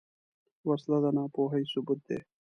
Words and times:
وسله 0.67 0.97
د 1.03 1.05
ناپوهۍ 1.17 1.63
ثبوت 1.71 1.99
ده 2.07 2.19